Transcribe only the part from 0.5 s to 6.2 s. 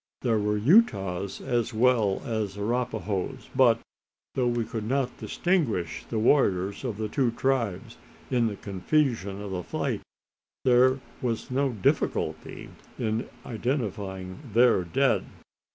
Utahs as well as Arapahoes; but, though we could not distinguish the